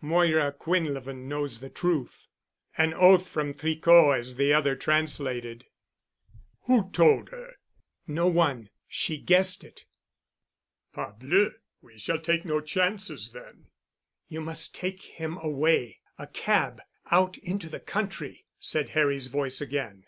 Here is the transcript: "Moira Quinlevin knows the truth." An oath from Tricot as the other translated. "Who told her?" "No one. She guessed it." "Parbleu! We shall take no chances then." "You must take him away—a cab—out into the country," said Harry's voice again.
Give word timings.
"Moira 0.00 0.50
Quinlevin 0.50 1.28
knows 1.28 1.60
the 1.60 1.70
truth." 1.70 2.26
An 2.76 2.92
oath 2.92 3.28
from 3.28 3.54
Tricot 3.54 4.18
as 4.18 4.34
the 4.34 4.52
other 4.52 4.74
translated. 4.74 5.66
"Who 6.62 6.90
told 6.90 7.28
her?" 7.28 7.52
"No 8.04 8.26
one. 8.26 8.70
She 8.88 9.18
guessed 9.18 9.62
it." 9.62 9.84
"Parbleu! 10.92 11.52
We 11.80 11.96
shall 11.96 12.18
take 12.18 12.44
no 12.44 12.60
chances 12.60 13.30
then." 13.30 13.68
"You 14.26 14.40
must 14.40 14.74
take 14.74 15.00
him 15.00 15.36
away—a 15.38 16.26
cab—out 16.26 17.38
into 17.38 17.68
the 17.68 17.78
country," 17.78 18.46
said 18.58 18.88
Harry's 18.88 19.28
voice 19.28 19.60
again. 19.60 20.06